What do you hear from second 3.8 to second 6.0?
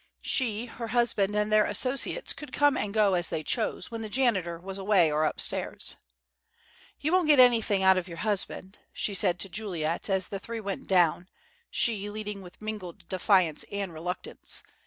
when the janitor was away or upstairs.